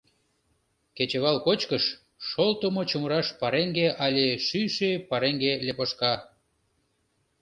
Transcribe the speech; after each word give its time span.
Кечывал 0.95 1.37
кочкыш— 1.45 1.85
шолтымо 2.27 2.83
чумыраш 2.89 3.27
пареҥге 3.39 3.87
але 4.05 4.25
шӱйшӧ 4.45 4.91
пареҥге 5.09 5.53
лепошка. 5.65 6.13